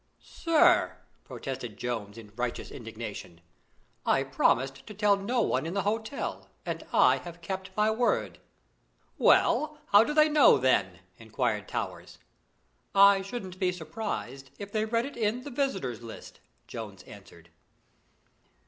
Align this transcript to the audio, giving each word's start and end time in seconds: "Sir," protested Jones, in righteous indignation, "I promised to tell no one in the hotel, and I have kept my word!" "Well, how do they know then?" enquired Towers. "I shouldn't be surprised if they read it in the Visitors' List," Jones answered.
"Sir," 0.17 0.97
protested 1.25 1.77
Jones, 1.77 2.17
in 2.17 2.33
righteous 2.35 2.71
indignation, 2.71 3.39
"I 4.03 4.23
promised 4.23 4.87
to 4.87 4.95
tell 4.95 5.15
no 5.15 5.41
one 5.43 5.67
in 5.67 5.75
the 5.75 5.83
hotel, 5.83 6.49
and 6.65 6.83
I 6.91 7.17
have 7.17 7.41
kept 7.43 7.69
my 7.77 7.91
word!" 7.91 8.39
"Well, 9.19 9.77
how 9.89 10.03
do 10.03 10.15
they 10.15 10.27
know 10.27 10.57
then?" 10.57 11.01
enquired 11.19 11.67
Towers. 11.67 12.17
"I 12.95 13.21
shouldn't 13.21 13.59
be 13.59 13.71
surprised 13.71 14.49
if 14.57 14.71
they 14.71 14.85
read 14.85 15.05
it 15.05 15.17
in 15.17 15.43
the 15.43 15.51
Visitors' 15.51 16.01
List," 16.01 16.39
Jones 16.65 17.03
answered. 17.03 17.51